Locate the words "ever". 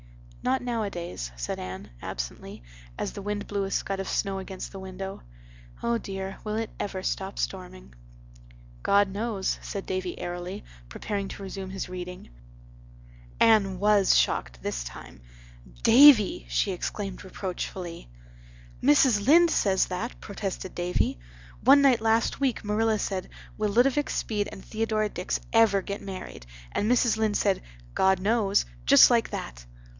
6.79-7.03, 25.53-25.83